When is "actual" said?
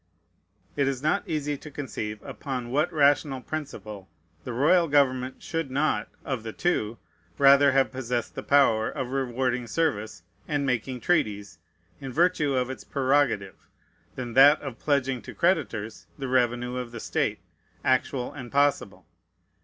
17.83-18.33